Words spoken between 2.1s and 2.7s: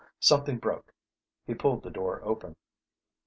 open.